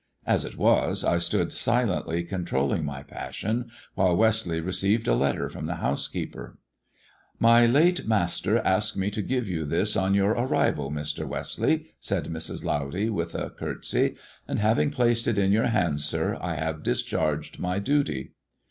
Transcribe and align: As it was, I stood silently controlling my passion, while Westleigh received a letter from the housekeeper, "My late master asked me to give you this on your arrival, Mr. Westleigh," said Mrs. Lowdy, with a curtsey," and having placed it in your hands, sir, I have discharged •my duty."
As 0.25 0.45
it 0.45 0.57
was, 0.57 1.03
I 1.03 1.19
stood 1.19 1.53
silently 1.53 2.23
controlling 2.23 2.83
my 2.83 3.03
passion, 3.03 3.69
while 3.93 4.15
Westleigh 4.17 4.59
received 4.59 5.07
a 5.07 5.13
letter 5.13 5.47
from 5.47 5.67
the 5.67 5.75
housekeeper, 5.75 6.57
"My 7.39 7.67
late 7.67 8.07
master 8.07 8.57
asked 8.65 8.97
me 8.97 9.11
to 9.11 9.21
give 9.21 9.47
you 9.47 9.63
this 9.63 9.95
on 9.95 10.15
your 10.15 10.31
arrival, 10.31 10.89
Mr. 10.89 11.27
Westleigh," 11.27 11.81
said 11.99 12.29
Mrs. 12.29 12.63
Lowdy, 12.65 13.11
with 13.11 13.35
a 13.35 13.51
curtsey," 13.51 14.15
and 14.47 14.57
having 14.57 14.89
placed 14.89 15.27
it 15.27 15.37
in 15.37 15.51
your 15.51 15.67
hands, 15.67 16.03
sir, 16.03 16.35
I 16.41 16.55
have 16.55 16.81
discharged 16.81 17.59
•my 17.59 17.77
duty." 17.83 18.31